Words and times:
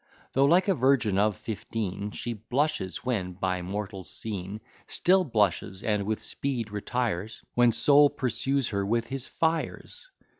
Though, 0.33 0.45
like 0.45 0.67
a 0.67 0.73
virgin 0.73 1.19
of 1.19 1.37
fifteen, 1.37 2.09
She 2.09 2.33
blushes 2.33 3.05
when 3.05 3.33
by 3.33 3.61
mortals 3.61 4.09
seen; 4.09 4.61
Still 4.87 5.23
blushes, 5.23 5.83
and 5.83 6.07
with 6.07 6.23
speed 6.23 6.71
retires, 6.71 7.43
When 7.53 7.71
Sol 7.71 8.09
pursues 8.09 8.69
her 8.69 8.83
with 8.83 9.05
his 9.05 9.27
fires. 9.27 10.09